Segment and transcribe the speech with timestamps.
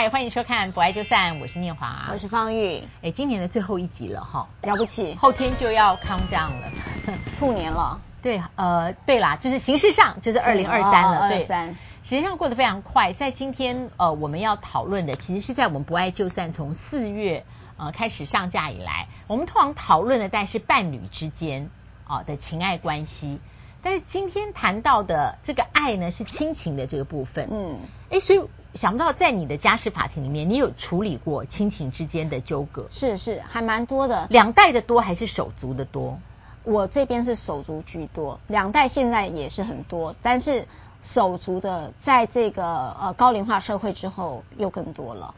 [0.00, 2.82] 嗨，欢迎收看《不爱就散》，我是念华，我是方玉。
[3.02, 6.72] 哎，今年的最后一集了哈，了不起，后天就要 count down 了，
[7.38, 8.00] 兔年了。
[8.22, 11.40] 对，呃，对啦，就是形式上就是二零二三了，对。
[11.40, 13.12] 实际上过得非常快。
[13.12, 17.44] 在今天，呃，我们要讨论的，其实是在我们《不爱就散》从四月
[17.76, 21.68] 呃开始上架以来，我们通常讨论的，但是伴侣之间
[22.04, 23.38] 啊、呃、的情爱关系。
[23.82, 27.48] 但是今天谈到的这个爱呢，是亲情的这个部分。
[27.50, 27.78] 嗯，
[28.10, 28.42] 哎，所以
[28.74, 32.86] 想不到在你的家事法庭里面，你有处理过亲情之间的纠葛？
[32.90, 34.26] 是是，还蛮多的。
[34.30, 36.18] 两代的多还是手足的多？
[36.62, 40.66] 我这边是手足居多，两代现在也是很多，但是
[41.02, 45.34] 手足的在这个呃高龄化社会之后又更多了。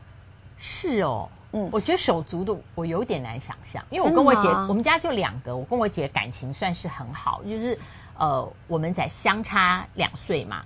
[0.59, 7.79] 是哦，嗯，我觉得手足的我有点难想象，因为我跟我姐，我们家就两个，我跟我姐感情算是很好，就是。
[8.15, 10.65] 呃，我们在相差两岁嘛，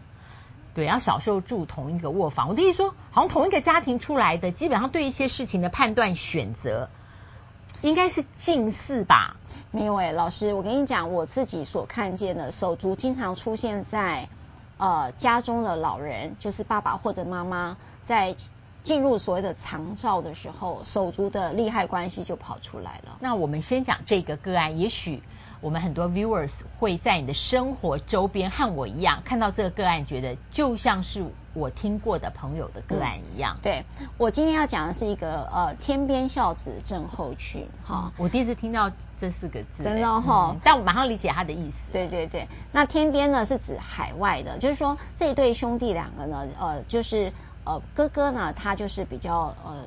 [0.74, 2.48] 对，然后小时候住同一个卧房。
[2.48, 6.90] 我弟弟说，好像同一个家庭出来的，基本上对一些事情的判断选择，
[7.82, 9.36] 应该是近似吧？
[9.70, 14.28] 没有哎，老师，我跟你讲，我自己所看见的手足经常出现在
[14.76, 18.34] 呃家中的老人，就是爸爸或者妈妈在
[18.86, 23.16] 进入所谓的长照的时候，手足的利害关系就跑出来了。
[23.18, 25.20] 那我们先讲这个个案，也许。
[25.62, 33.56] 我们很多 viewers 会在你的生活周边和我一样看到这个个案，觉得就像是我听过的朋友的个案一样。
[33.56, 33.84] 嗯、对，
[34.18, 41.90] 我今天要讲的是一个呃天边孝子症候群哈、嗯，我第一次听到这四个字，真的哈、嗯，但我马上理解他的意思。
[41.90, 47.32] 对对对，那天边呢是指海外的，就是说这一对兄弟两个呢，呃，就是
[47.66, 49.84] 呃哥哥呢他就是比较呃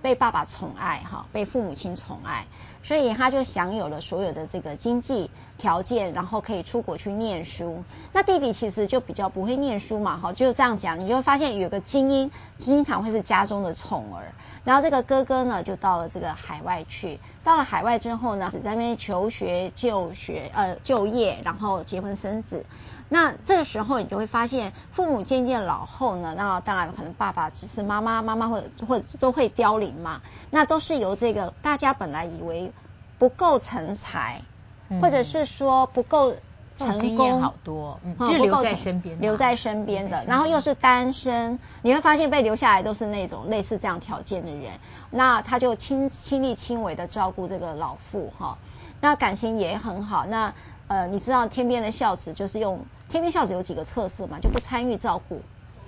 [0.00, 2.46] 被爸爸宠爱哈，被父母亲宠爱。
[2.80, 7.82] 所以他就享有了所有的这个经济条件，然后可以出国去念书。
[8.12, 14.32] 那弟弟其实就比较不会念书嘛，哈，就这样讲，你就会发现有个精英经常会是家中的宠儿。
[14.64, 17.18] 然后这个哥哥呢，就到了这个海外去。
[17.42, 22.64] 到了海外之后呢，只在那边求学、就学、呃就业，然后结婚生子。
[23.08, 30.20] 那这个时候你就会发现，父母渐渐老后呢，那当然可能爸爸只是妈妈，妈妈或者或者都会凋零嘛。
[30.50, 32.72] 那都是由这个大家本来以为
[33.18, 34.42] 不够成才，
[34.88, 36.34] 嗯、或者是说不够
[36.76, 44.78] 成功，好多，嗯，就留在身边，留在身边的，然后又是单身，你会发现被留下来都是那种类似这样条件的人。
[45.10, 48.58] 那他就亲亲力亲为的照顾这个老父哈，
[49.00, 50.26] 那感情也很好。
[50.26, 50.52] 那
[50.88, 54.38] 呃，你知道天边的孝子就是用天边孝子有几个特色嘛？
[54.40, 55.40] 就不参与照顾，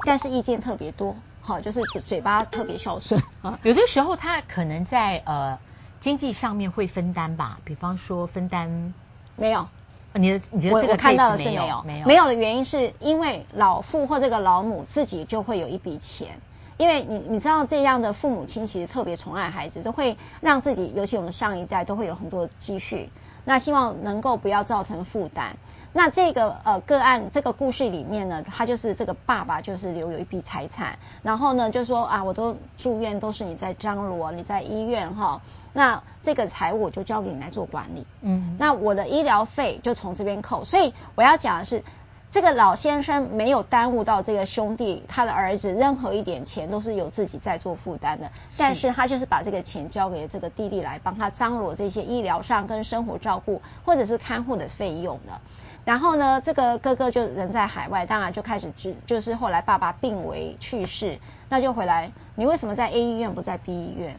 [0.04, 3.58] 但是意见特别多，好，就是嘴嘴巴特别孝顺啊。
[3.64, 5.58] 有的时候他可能在呃
[6.00, 8.92] 经济上面会分担吧，比方说分担
[9.36, 9.66] 没有，
[10.12, 16.40] 你的你觉得这个我看到的是没有没有，没有的原因是因为老父或这个老母自己就会有一笔钱，
[16.76, 23.08] 因为你你知道这样的父母亲其实特别宠爱孩子，都会让自己，尤其我们上一代都会有很多积蓄。
[23.44, 25.56] 那希望能够不要造成负担。
[25.92, 35.40] 那这个呃个案这个故事里面呢，他就是这个爸爸就是留有一笔财产，然后呢就说啊，我都住院都是你在张罗，你在医院哈，
[35.72, 38.06] 那这个财务就交给你来做管理。
[38.20, 40.64] 嗯，那我的医疗费就从这边扣。
[40.64, 41.82] 所以我要讲的是。
[42.30, 55.40] 这个老先生没有耽误到这个兄弟，他的儿子任何一点钱都是由自己在做负担的，但是他就是把这个钱交给这个弟弟来帮他张罗这些医疗上跟生活照顾或者是看护的费用的。
[55.84, 61.18] 然后呢，这个哥哥就人在海外，当然就开始就就是后来爸爸病危去世，
[61.48, 62.12] 那就回来。
[62.36, 64.16] 你为什么在 A 医院不在 B 医院？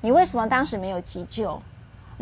[0.00, 1.60] 你为什么当时没有急救？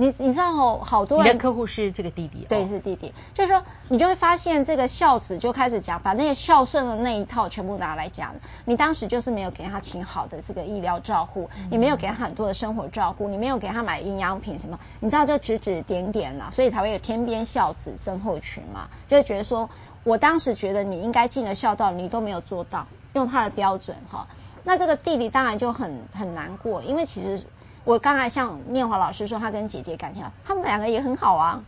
[0.00, 3.12] 你你知道好好多人，客户是这个弟弟，对，是弟弟。
[3.34, 8.32] 就是说，你就会发现这个孝子就开始讲，把那些孝顺的那一套全部拿来讲。
[8.64, 18.88] 你当时就是没有给他请好的这个医疗照护，你没有给他很多的生活照顾，你没有给他买营养品什么，你知道就指指点点啦，所以才会有天边孝子症候群嘛。
[19.08, 19.68] 就会觉得说，
[20.04, 24.28] 我当时觉得你应该尽了孝道，你都没有做到，用他的标准哈。
[24.62, 27.44] 那这个弟弟当然就很很难过，因为其实。
[27.88, 31.64] 我刚才像念华老师说，他跟姐姐感情好，他们两个也很好啊。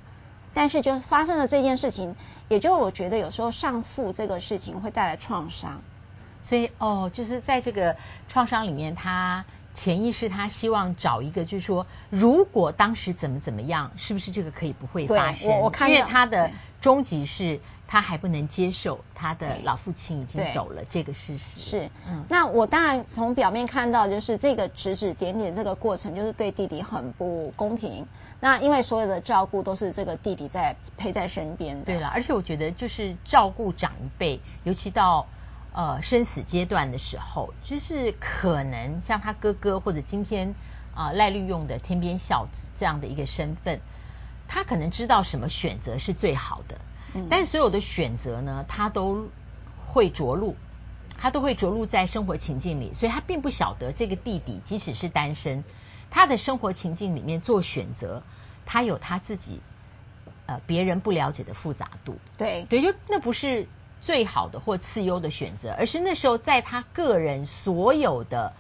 [0.53, 2.15] 但是就发生了这件事情，
[2.49, 5.81] 也就我觉得有时候上父这个事情会带来创伤。
[6.43, 7.97] 所以哦，就是在这个
[8.29, 15.51] 创伤里面，他潜意识他希望找一个，就是说，如果当时怎么怎么样，是不是这个可以不会发生？
[15.51, 16.51] 我我看因为他的
[16.83, 17.59] 终极是。
[17.93, 21.59] 他还不能接受他的老父亲已经走了这个事实。
[21.59, 28.07] 是，嗯，那我当然从表面看到，就是这个指指点点这个过程，就是对弟弟很不公平。
[28.39, 31.85] 那因为所有的照顾都是这个弟弟在陪在身边的。
[31.85, 35.27] 对了，而且我觉得就是照顾长一辈，尤其到
[35.73, 40.55] 呃生死阶段的时候，就是可能像他哥哥或者今天
[40.95, 43.81] 啊、呃、赖律用的天边孝子这样的一个身份，
[44.47, 46.79] 他可能知道什么选择是最好的，
[47.15, 49.29] 嗯、但是所有的选择呢，他都
[49.87, 50.57] 会着陆，
[51.19, 55.65] 他都会着陆在生活情境里，所以他并不晓得这个弟弟即使是单身，
[56.11, 58.23] 他的生活情境里面做选择，
[58.67, 59.61] 他有他自己。
[60.47, 63.69] 呃，别人不了解的复杂度，对对，就那不是
[64.03, 68.53] 最好的或次优的选择，而是那时候在他个人所有的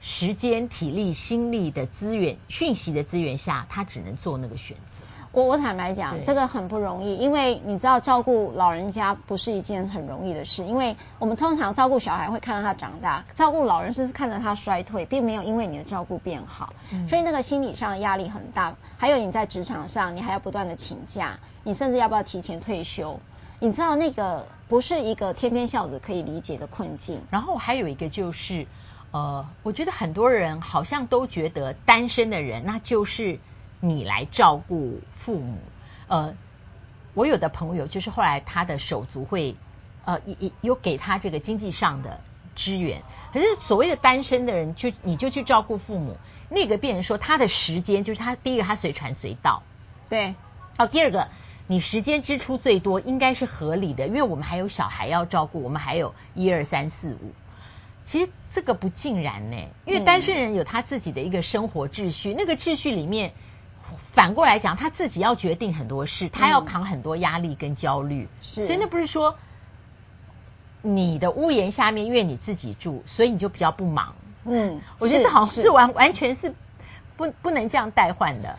[0.00, 5.04] 时间、体力、心力的资源、讯息的资源下，他只能做那个选择。
[5.32, 18.74] 我我坦白讲，对这个很不容易，因为你知道照顾老人家不是一件很容易的事，因为我们通常照顾小孩会看到他长大，照顾老人是看着他衰退，并没有因为你的照顾变好，嗯、所以那个心理上的压力很大。
[18.98, 23.18] 还有你在职场上，你还要不断的请假，你甚至要不要提前退休？
[23.58, 27.22] 你知道那个不是一个天边孝子可以理解的困境。
[27.30, 28.66] 然后还有一个就是，
[29.12, 33.38] 呃，我觉得很多人好像都觉得单身的人那就是。
[33.84, 35.58] 你来照顾父母，
[36.06, 36.36] 呃，
[37.14, 39.56] 我有的朋友就是后来他的手足会，
[40.04, 42.20] 呃，有有给他这个经济上的
[42.54, 43.02] 支援。
[43.32, 46.16] 可是所谓的单身的人，就你就去照顾父母，
[46.48, 49.64] 那个变成说他的时间就是他第一个他随传随到，
[50.08, 50.36] 对，
[50.78, 51.26] 哦，第二个
[51.66, 57.32] 你时间支出最多应该是合理的，因为我们还有小孩要照顾，我们还有一二三四五，
[58.04, 59.56] 其实这个不尽然呢，
[59.86, 63.32] 因为单身人有他自己的一个生活秩序，嗯、那个秩序里面。
[64.12, 69.36] 反过来讲，他自己要决定很多事，他要扛很多压力跟焦虑，是，所以那不是说
[70.82, 74.14] 你的屋檐下面，因为你自己住，所以你就比较不忙。
[74.44, 76.54] 嗯，我觉得这好像是完是完全是
[77.16, 78.58] 不不能这样代换的。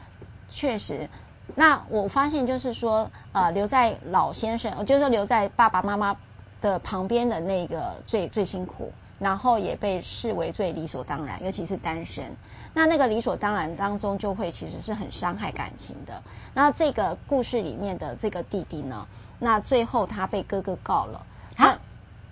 [0.49, 1.09] 确实，
[1.55, 6.15] 那我发现就是说，呃，留在老先生，就是说留在爸爸妈妈
[6.61, 8.93] 的旁边的那个最最辛苦。
[9.23, 12.35] 然后也被视为最理所当然，尤其是单身。
[12.75, 16.21] 那那个理所当然当中，就会其实是很伤害感情的。
[16.53, 19.07] 那这个故事里面的这个弟弟呢，
[19.39, 21.25] 那最后他被哥哥告了。
[21.55, 21.79] 他？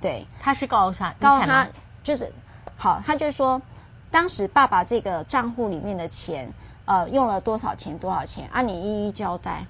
[0.01, 1.67] 对，他是告他，告他
[2.03, 2.33] 就是
[2.75, 3.61] 好，他就说，
[4.09, 6.53] 当时爸爸这个账户里面的钱，
[6.85, 7.99] 呃，用了多少钱？
[7.99, 8.49] 多少钱？
[8.51, 9.65] 啊，你一一交代。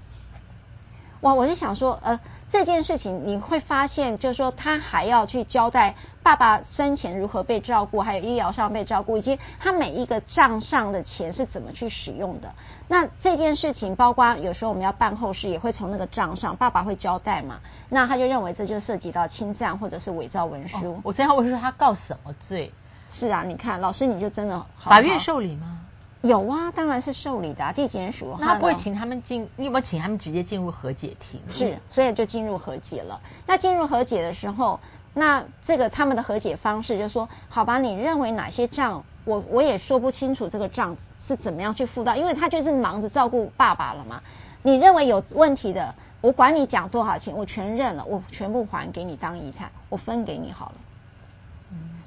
[1.19, 2.19] 哇，我就想说，呃，
[2.51, 12.53] 这件事情你会发现，就是说他还要去交代爸爸生前如何被照顾，还有医疗上被照顾，以及他每一个账上的钱是怎么去使用的。
[12.89, 17.61] 那这件事情，包括有时候我们要办后事，也会从那个账上，爸爸会交代嘛？
[17.87, 20.95] 那他就认为这就涉及到侵占或者是伪造文书。
[20.95, 22.73] 哦，我真要问说他告什么罪？
[23.09, 25.79] 是啊，你看老师你就真的法院受理吗？
[26.21, 28.37] 有啊，当然是受理的啊，地检署。
[28.39, 31.41] 那他不会请他们进，你有没有请他们直接进入和解庭？
[31.49, 33.21] 是，所以就进入和解了。
[33.47, 34.79] 那进入和解的时候，
[35.13, 44.21] 那这个他们的和解方式就是说，好吧，你认为哪些账，我我也说不清楚这个账是怎么样去付到，因为他就是忙着照顾爸爸了嘛。
[44.61, 50.75] 你认为有问题的，我管你讲多少钱，我全认了，我全部还给你当遗产，我分给你好了。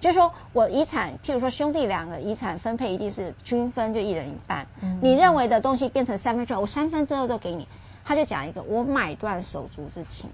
[0.00, 4.66] 就是说我遗产，譬如说兄弟两个遗产分配一定是均分，就一人一半。
[4.82, 7.66] 嗯、你认为的东西变成三分之二，我三分之二都给你。
[8.04, 10.28] 他就讲一个，我买断手足之情。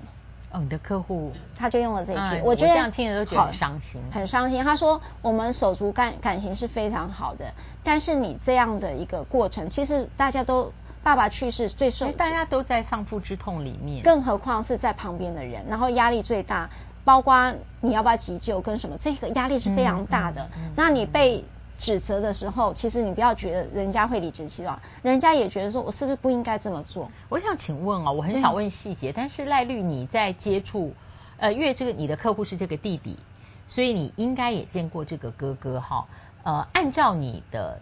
[0.50, 4.64] 哦，你的客户他就用了这一句，哎、我觉得我这样听着都觉得很伤心，很伤心。
[4.64, 7.52] 他说我们手足感感情是非常好的，
[7.84, 10.72] 但是你这样的一个过程，其实大家都
[11.04, 16.68] 爸爸去世最受，大家都在丧父之痛里面，更何况是在旁边的人，然后压力最大。
[17.04, 20.44] 包括你要不要急救跟什么，这个压力是非常大的。
[20.46, 21.44] 嗯嗯嗯、那你被
[21.78, 27.10] 指责的时候，其实你不要觉得人家会理直气壮，人家也觉得说我是不是不应该这么做？
[27.28, 30.94] 我想请问哦，我很想问细节，嗯、但是赖律你在接触，
[31.38, 33.18] 呃，因为这个你的客户是这个弟弟，
[33.66, 36.06] 所以你应该也见过这个哥哥哈。
[36.42, 37.80] 呃，按照你的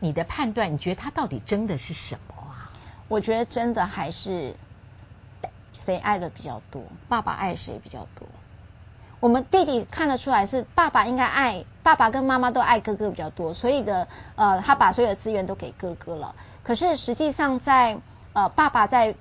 [0.00, 2.70] 你的判断，你觉得他到底争的是什么啊？
[3.08, 4.54] 我觉得争的还是
[5.72, 8.26] 谁爱的比较多，爸爸爱谁比较多。
[9.26, 14.06] 我们弟弟看得出来是爸爸应该爱爸爸跟妈妈都爱哥哥比较多，所以的
[14.36, 16.36] 呃他把所有的资源都给哥哥了。
[16.62, 17.98] 可是实际上在
[18.34, 19.16] 呃爸爸在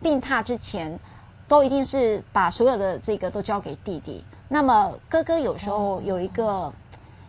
[0.00, 1.00] 病榻之前，
[1.48, 4.24] 都一定是把所有的这个都交给弟弟。
[4.46, 6.72] 那么哥哥有时候有一个，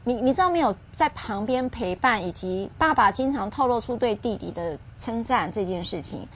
[0.03, 6.27] 你你知道没有，在旁边陪伴，以及爸爸经常透露出对弟弟的称赞这件事情，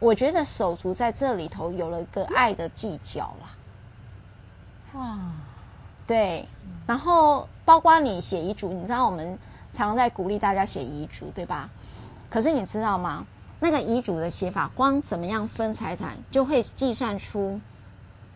[0.00, 3.50] 我觉得手足在这里头有了一个爱的计较了。
[4.96, 5.18] 哇，
[6.06, 6.48] 对，
[6.86, 9.38] 然后包括你写遗嘱，你知道我们
[9.72, 11.70] 常常在鼓励大家写遗嘱，对吧？
[12.30, 13.26] 可是你知道吗？
[13.60, 17.60] 那个遗嘱的写法，光怎么样分财产，就会计算出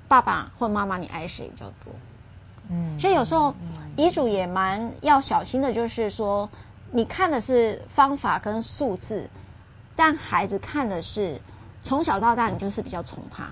[0.09, 1.95] 爸爸或妈妈你爱谁比较多。
[2.69, 3.55] 嗯，所以有时候
[3.97, 6.51] 遗嘱也蛮要小心的，就是说
[6.91, 9.29] 你看的是方法跟数字，
[9.97, 11.41] 但孩子看的是
[11.83, 13.51] 从小到大你就是比较宠他。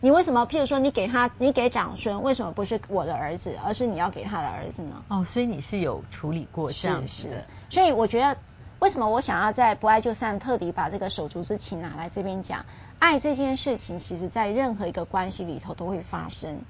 [0.00, 0.46] 你为什么？
[0.46, 5.02] 譬如说，你给他，你给长孙，为什么不是我的儿子，而是你要给他的儿子呢？
[5.08, 7.44] 哦，所以你是有处理过这样子的。
[7.68, 8.36] 所以我觉得，
[8.78, 12.64] 为什么我想要在不爱就散特地把这个手足之情拿来这边讲？
[13.00, 16.60] 爱这件事情，其实在任何一个关系里头都会发生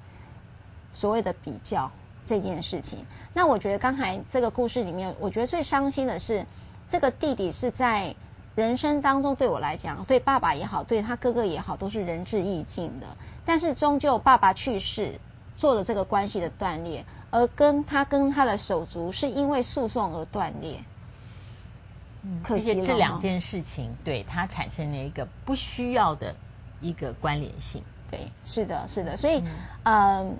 [0.93, 1.91] 所谓的比较
[2.25, 3.05] 这件事情。
[3.33, 6.47] 那我觉得刚才这个故事里面，我觉得最伤心的是
[6.89, 8.15] 这个弟弟是在。
[8.59, 13.07] 人生当中，对我来讲，对爸爸也好，对他哥哥也好，都是仁至义尽的。
[13.45, 15.21] 但是终究爸爸去世，
[15.55, 20.83] 做了这个关系的断裂，而跟他跟他的手足是因为诉讼而断裂。
[22.23, 26.35] 嗯，可惜这两件事情对他产生了一个不需要的
[26.81, 27.81] 一个关联性。
[28.11, 29.15] 对，是的，是的。
[29.15, 29.41] 所以，
[29.83, 30.33] 嗯、呃，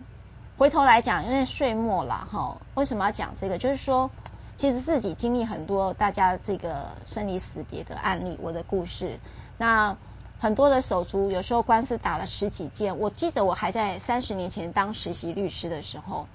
[0.57, 3.57] 回头来讲，因为岁末了哈，为什么要讲这个？
[3.57, 4.11] 就是说。
[4.59, 9.17] 其实自己经历很多大家这个生离死别的案例，我的故事。
[9.57, 9.95] 那
[10.37, 12.99] 很多的手足有时候官司打了十几件。
[12.99, 16.27] 我记得我还在三十年前当实习律师的时候，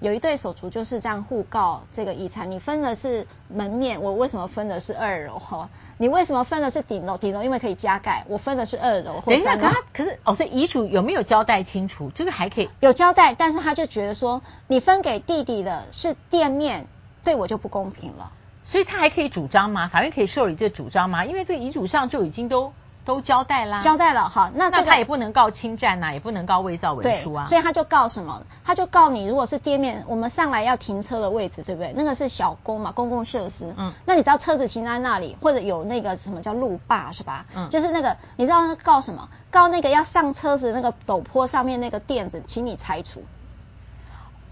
[0.00, 2.50] 有一对手足就是这样互告这个遗产。
[2.50, 5.38] 你分的是门面，我为什么分的是二楼？
[5.38, 7.16] 哈，你为什么分的是顶楼？
[7.16, 9.68] 顶楼因为可以加盖，我分的是二楼或三楼。
[9.68, 12.10] 可是，可是哦，所以遗嘱有没有交代清楚？
[12.12, 16.88] 这个还可以有交代，但是他就觉得说，你分给弟弟的是店面。
[17.24, 18.30] 对我就不公平了，
[18.64, 19.88] 所以他还可以主张吗？
[19.88, 21.24] 法院可以受理这主张吗？
[21.24, 22.72] 因为这个遗嘱上就已经都
[23.04, 24.50] 都交代啦，交代了哈。
[24.54, 27.46] 那、这个、那他也不能告侵占呐、啊，也不能告伪造文书啊。
[27.46, 28.44] 所以他就告什么？
[28.64, 31.92] 他就告你，如果是店面，我们上来要停车的位置，对不对？
[31.96, 33.74] 那个是小公嘛，公共设施。
[33.76, 33.92] 嗯。
[34.06, 37.46] 那你知道车子停在那里，或者有那个什么叫路霸是吧？
[37.56, 37.68] 嗯。
[37.70, 39.28] 就是那个，你知道告什么？
[39.50, 43.22] 告那个要上车子那个陡坡上面那个垫子，请你拆除。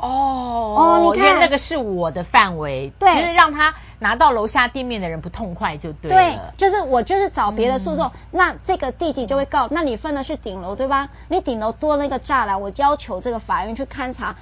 [0.00, 6.16] 哦哦，你看那个是我的范围，对，就是让他拿到楼下店面的人不痛快就对了。
[6.16, 11.10] 对，就是我就是找别的诉讼，嗯、那这个弟弟就会告，那你分的是顶楼对吧？
[11.28, 14.34] 你顶楼多了一个栅栏，我要求这个法院去勘察，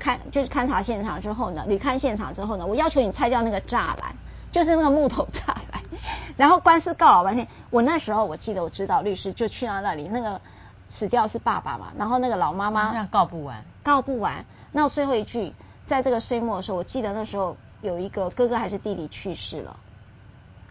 [0.00, 4.16] 勘就是勘察现场之后呢，履勘现场之后呢，我要求你拆掉那个栅栏，
[4.50, 5.82] 就是那个木头栅栏，
[6.36, 7.46] 然后官司告老半天。
[7.70, 10.40] 我那时候我记得我知道律师就去到那里，那个
[10.88, 14.44] 死掉是爸爸嘛，然后那个老妈妈那告不完，告不完。
[14.76, 15.52] 那最后一句，
[15.86, 19.76] 在这个岁末的时候，我记得那时候有一个哥哥还是弟弟去世了，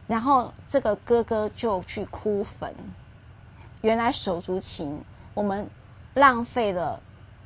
[0.07, 2.75] 然后这个哥哥就去哭坟。
[3.79, 5.69] 原来手足情，我们
[6.13, 6.99] 浪费了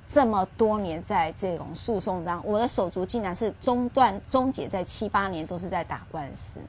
[0.09, 6.59] 这么多年在这种诉讼上，我的手足竟然是中断终结在七八年都是在打官司。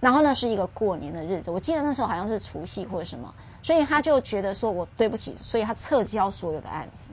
[0.00, 7.10] 然后那是一个过年的日子，我记得那时候好像是除夕或者什么，所以他就觉得说我对不起，所以他撤销所有的案子。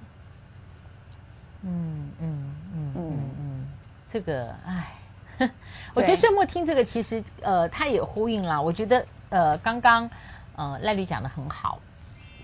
[1.68, 3.68] 嗯嗯嗯嗯嗯，
[4.12, 4.88] 这个唉，
[5.94, 8.62] 我觉得岁末听这个其实呃，他也呼应了。
[8.62, 10.10] 我觉得呃，刚刚
[10.56, 11.80] 呃赖律讲的很好，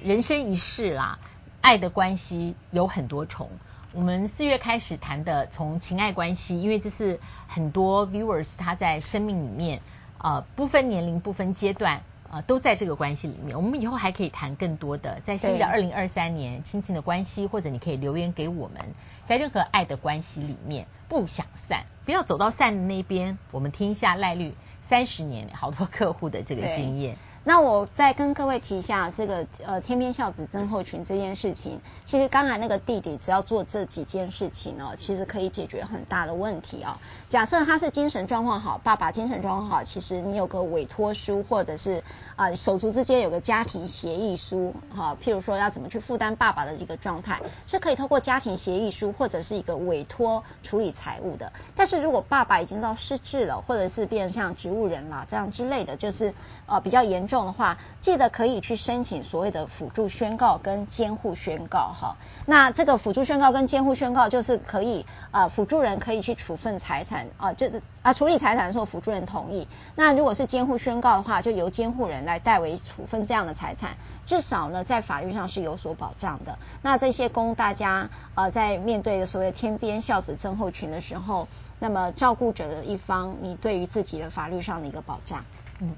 [0.03, 1.20] 人生一世啦，
[1.62, 3.50] 爱的关系有很多重。
[3.94, 9.82] 我们四月开始谈的从情爱关系，因为这是很多 viewers 他在生命里面
[10.18, 12.01] 呃不分年龄、不分阶段
[12.34, 13.56] 呃都在这个关系里面。
[13.56, 18.82] 我们以后还可以谈更多的，在新的二零二三年亲情的关系，或者你可以留言给我们。
[19.28, 23.38] 在任何爱的关系里面，不想散，不要走到散的那边。
[23.52, 27.16] 我们听一下赖律三十年好多客户的这个经验。
[27.46, 36.98] 那我再跟各位提一下这个呃天边孝子症候群这件事情，其实刚才那个弟弟只要做这几件事情呢，其实可以解决很大的问题啊。
[37.28, 42.02] 假设他是精神状况好，爸爸精神状况好，其实你有个委托书，或者是
[42.38, 51.52] 啊、手足之间有个家庭协议书，哈、啊，譬如说要怎么去负担爸爸的一个状态，是可以透过家庭协议书或者是一个委托处理财务的。
[51.76, 56.34] 但是如果爸爸已经到失智了，或者是变成像植物人了这样之类的，就是
[56.68, 57.33] 呃比较严重。
[57.34, 62.16] 这种的话，记得可以去申请所谓的辅助宣告跟监护宣告哈。
[62.46, 69.68] 那这个辅助宣告跟监护宣告就是可以啊，辅助人可以去处分财产啊，就是啊处理财产的时候辅助人同意。
[69.96, 73.98] 那如果是监护宣告的话，就由监护人来代为处分这样的财产，
[74.28, 76.60] 至少呢在法律上是有所保障的。
[76.84, 81.48] 那这些供大家呃在面对的所谓天边孝子症候群的时候，
[81.80, 85.44] 那么照顾者的一方，你对于自己的法律上的一个保障，
[85.80, 85.96] 嗯。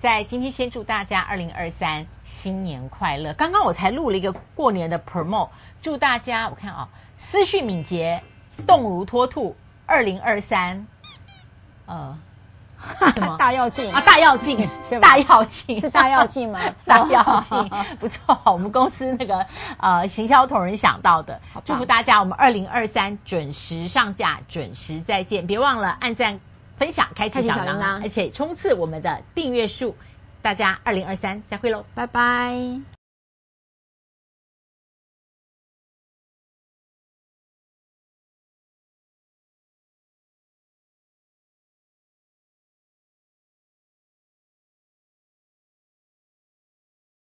[0.00, 3.32] 在今天先祝大家二零二三新年快乐！
[3.34, 5.48] 刚刚我才录了一个过年的 promo，
[5.82, 6.88] 祝大家我看啊，
[7.18, 8.22] 思绪敏捷，
[8.64, 10.86] 动如脱兔，二零二三，
[11.86, 12.16] 呃，
[13.12, 13.36] 什么？
[13.40, 15.08] 大跃进啊，大跃进， 对吧？
[15.08, 16.60] 大跃进是大跃进吗？
[16.86, 19.46] 大跃进，不错，我们公司那个
[19.78, 26.38] 呃行销同仁想到的，祝福大家，我们二零二三准时上架，准时再见，别忘了按赞、
[26.78, 29.96] 分享、开启小铃铛，而且冲刺我们的订阅数，
[30.42, 32.97] 大家二零二三再会喽，拜拜。